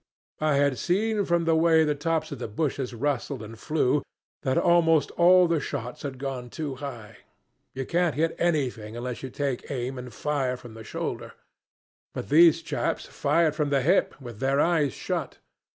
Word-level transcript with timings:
I 0.39 0.55
had 0.55 0.79
seen, 0.79 1.25
from 1.25 1.45
the 1.45 1.55
way 1.55 1.83
the 1.83 1.93
tops 1.93 2.31
of 2.31 2.39
the 2.39 2.47
bushes 2.47 2.91
rustled 2.95 3.43
and 3.43 3.55
flew, 3.59 4.01
that 4.41 4.57
almost 4.57 5.11
all 5.11 5.47
the 5.47 5.59
shots 5.59 6.01
had 6.01 6.17
gone 6.17 6.49
too 6.49 6.73
high. 6.81 7.17
You 7.75 7.85
can't 7.85 8.15
hit 8.15 8.35
anything 8.39 8.97
unless 8.97 9.21
you 9.21 9.29
take 9.29 9.69
aim 9.69 9.99
and 9.99 10.11
fire 10.11 10.57
from 10.57 10.73
the 10.73 10.83
shoulder; 10.83 11.33
but 12.15 12.29
these 12.29 12.63
chaps 12.63 13.05
fired 13.05 13.53
from 13.53 13.69
the 13.69 13.83
hip 13.83 14.19
with 14.19 14.39
their 14.39 14.59
eyes 14.59 14.93
shut. 14.93 15.37